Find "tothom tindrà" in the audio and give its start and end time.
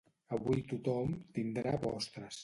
0.71-1.75